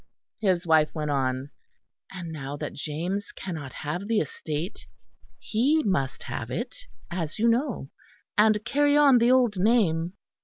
His 0.39 0.65
wife 0.65 0.95
went 0.95 1.11
on: 1.11 1.51
"And 2.11 2.31
now 2.31 2.57
that 2.57 2.73
James 2.73 3.31
cannot 3.31 3.71
have 3.71 4.07
the 4.07 4.19
estate, 4.19 4.87
he 5.37 5.83
must 5.83 6.23
have 6.23 6.49
it, 6.49 6.75
as 7.11 7.37
you 7.37 7.47
know, 7.47 7.91
and 8.35 8.65
carry 8.65 8.97
on 8.97 9.19
the 9.19 9.31
old 9.31 9.59
name." 9.59 10.13